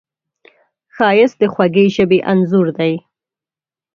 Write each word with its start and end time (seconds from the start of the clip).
ښایست 0.95 1.37
د 1.41 1.43
خوږې 1.53 1.85
ژبې 1.95 2.19
انځور 2.31 2.67
دی 2.77 2.93